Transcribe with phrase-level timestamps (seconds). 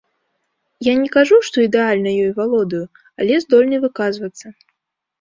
[0.87, 2.83] Я не кажу, што ідэальна ёй валодаю,
[3.23, 4.47] але здольны выказвацца.